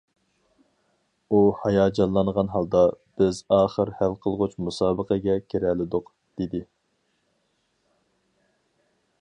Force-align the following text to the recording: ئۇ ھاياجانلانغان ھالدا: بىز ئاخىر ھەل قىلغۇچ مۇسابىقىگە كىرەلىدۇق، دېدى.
ئۇ 1.31 1.41
ھاياجانلانغان 1.65 2.49
ھالدا: 2.53 2.81
بىز 3.23 3.41
ئاخىر 3.57 3.93
ھەل 4.01 4.17
قىلغۇچ 4.25 4.57
مۇسابىقىگە 4.69 5.39
كىرەلىدۇق، 5.55 6.11
دېدى. 6.43 6.67